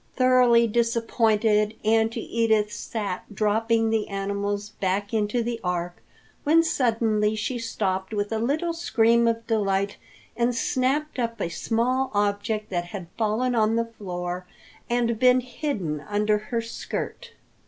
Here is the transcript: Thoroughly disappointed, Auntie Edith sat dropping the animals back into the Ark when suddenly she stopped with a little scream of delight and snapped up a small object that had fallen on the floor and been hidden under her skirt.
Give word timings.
Thoroughly 0.15 0.65
disappointed, 0.65 1.75
Auntie 1.85 2.25
Edith 2.35 2.71
sat 2.71 3.23
dropping 3.35 3.91
the 3.91 4.07
animals 4.07 4.69
back 4.81 5.13
into 5.13 5.43
the 5.43 5.59
Ark 5.63 5.97
when 6.43 6.63
suddenly 6.63 7.35
she 7.35 7.59
stopped 7.59 8.11
with 8.11 8.31
a 8.31 8.39
little 8.39 8.73
scream 8.73 9.27
of 9.27 9.45
delight 9.45 9.97
and 10.35 10.55
snapped 10.55 11.19
up 11.19 11.39
a 11.39 11.49
small 11.49 12.09
object 12.15 12.71
that 12.71 12.85
had 12.85 13.09
fallen 13.15 13.53
on 13.53 13.75
the 13.75 13.85
floor 13.99 14.47
and 14.89 15.19
been 15.19 15.39
hidden 15.39 15.99
under 16.07 16.39
her 16.49 16.61
skirt. 16.61 17.33